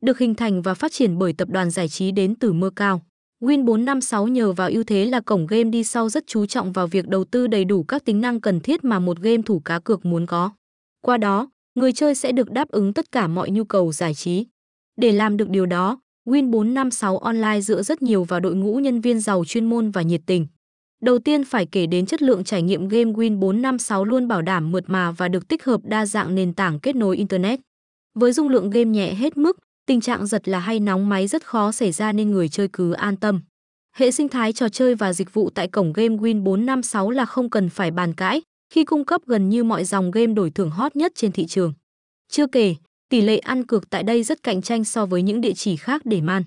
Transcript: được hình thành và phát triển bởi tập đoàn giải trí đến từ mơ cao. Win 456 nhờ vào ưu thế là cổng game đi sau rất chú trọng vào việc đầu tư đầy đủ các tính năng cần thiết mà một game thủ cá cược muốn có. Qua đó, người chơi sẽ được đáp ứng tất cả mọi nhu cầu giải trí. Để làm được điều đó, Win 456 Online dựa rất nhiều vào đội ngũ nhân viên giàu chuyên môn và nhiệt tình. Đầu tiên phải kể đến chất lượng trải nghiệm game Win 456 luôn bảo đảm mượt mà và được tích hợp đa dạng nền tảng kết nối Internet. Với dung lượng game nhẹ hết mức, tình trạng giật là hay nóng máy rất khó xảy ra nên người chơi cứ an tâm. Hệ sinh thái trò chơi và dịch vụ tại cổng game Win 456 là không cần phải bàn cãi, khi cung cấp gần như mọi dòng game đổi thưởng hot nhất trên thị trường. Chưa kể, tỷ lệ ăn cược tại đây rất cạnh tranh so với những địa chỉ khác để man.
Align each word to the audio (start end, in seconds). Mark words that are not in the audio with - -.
được 0.00 0.18
hình 0.18 0.34
thành 0.34 0.62
và 0.62 0.74
phát 0.74 0.92
triển 0.92 1.18
bởi 1.18 1.32
tập 1.32 1.48
đoàn 1.50 1.70
giải 1.70 1.88
trí 1.88 2.10
đến 2.10 2.34
từ 2.34 2.52
mơ 2.52 2.70
cao. 2.76 3.02
Win 3.42 3.64
456 3.64 4.26
nhờ 4.26 4.52
vào 4.52 4.68
ưu 4.68 4.84
thế 4.84 5.04
là 5.04 5.20
cổng 5.20 5.46
game 5.46 5.64
đi 5.64 5.84
sau 5.84 6.08
rất 6.08 6.26
chú 6.26 6.46
trọng 6.46 6.72
vào 6.72 6.86
việc 6.86 7.08
đầu 7.08 7.24
tư 7.24 7.46
đầy 7.46 7.64
đủ 7.64 7.82
các 7.82 8.04
tính 8.04 8.20
năng 8.20 8.40
cần 8.40 8.60
thiết 8.60 8.84
mà 8.84 8.98
một 8.98 9.20
game 9.20 9.42
thủ 9.46 9.60
cá 9.64 9.78
cược 9.78 10.04
muốn 10.04 10.26
có. 10.26 10.50
Qua 11.00 11.16
đó, 11.16 11.50
người 11.74 11.92
chơi 11.92 12.14
sẽ 12.14 12.32
được 12.32 12.50
đáp 12.50 12.68
ứng 12.68 12.92
tất 12.92 13.12
cả 13.12 13.26
mọi 13.26 13.50
nhu 13.50 13.64
cầu 13.64 13.92
giải 13.92 14.14
trí. 14.14 14.46
Để 14.96 15.12
làm 15.12 15.36
được 15.36 15.48
điều 15.48 15.66
đó, 15.66 16.00
Win 16.26 16.50
456 16.50 17.18
Online 17.18 17.60
dựa 17.60 17.82
rất 17.82 18.02
nhiều 18.02 18.24
vào 18.24 18.40
đội 18.40 18.54
ngũ 18.54 18.76
nhân 18.76 19.00
viên 19.00 19.20
giàu 19.20 19.44
chuyên 19.44 19.64
môn 19.64 19.90
và 19.90 20.02
nhiệt 20.02 20.20
tình. 20.26 20.46
Đầu 21.02 21.18
tiên 21.18 21.44
phải 21.44 21.66
kể 21.66 21.86
đến 21.86 22.06
chất 22.06 22.22
lượng 22.22 22.44
trải 22.44 22.62
nghiệm 22.62 22.88
game 22.88 23.12
Win 23.12 23.38
456 23.38 24.04
luôn 24.04 24.28
bảo 24.28 24.42
đảm 24.42 24.70
mượt 24.70 24.84
mà 24.86 25.10
và 25.10 25.28
được 25.28 25.48
tích 25.48 25.64
hợp 25.64 25.80
đa 25.84 26.06
dạng 26.06 26.34
nền 26.34 26.54
tảng 26.54 26.80
kết 26.80 26.96
nối 26.96 27.16
Internet. 27.16 27.60
Với 28.14 28.32
dung 28.32 28.48
lượng 28.48 28.70
game 28.70 28.84
nhẹ 28.84 29.14
hết 29.14 29.36
mức, 29.36 29.58
tình 29.88 30.00
trạng 30.00 30.26
giật 30.26 30.48
là 30.48 30.58
hay 30.58 30.80
nóng 30.80 31.08
máy 31.08 31.26
rất 31.26 31.46
khó 31.46 31.72
xảy 31.72 31.92
ra 31.92 32.12
nên 32.12 32.30
người 32.30 32.48
chơi 32.48 32.68
cứ 32.72 32.92
an 32.92 33.16
tâm. 33.16 33.40
Hệ 33.96 34.10
sinh 34.10 34.28
thái 34.28 34.52
trò 34.52 34.68
chơi 34.68 34.94
và 34.94 35.12
dịch 35.12 35.34
vụ 35.34 35.50
tại 35.50 35.68
cổng 35.68 35.92
game 35.92 36.16
Win 36.16 36.42
456 36.42 37.10
là 37.10 37.24
không 37.24 37.50
cần 37.50 37.68
phải 37.68 37.90
bàn 37.90 38.14
cãi, 38.14 38.42
khi 38.72 38.84
cung 38.84 39.04
cấp 39.04 39.20
gần 39.26 39.48
như 39.48 39.64
mọi 39.64 39.84
dòng 39.84 40.10
game 40.10 40.32
đổi 40.34 40.50
thưởng 40.50 40.70
hot 40.70 40.96
nhất 40.96 41.12
trên 41.14 41.32
thị 41.32 41.46
trường. 41.46 41.72
Chưa 42.30 42.46
kể, 42.46 42.74
tỷ 43.08 43.20
lệ 43.20 43.38
ăn 43.38 43.66
cược 43.66 43.90
tại 43.90 44.02
đây 44.02 44.22
rất 44.22 44.42
cạnh 44.42 44.62
tranh 44.62 44.84
so 44.84 45.06
với 45.06 45.22
những 45.22 45.40
địa 45.40 45.54
chỉ 45.54 45.76
khác 45.76 46.02
để 46.04 46.20
man. 46.20 46.42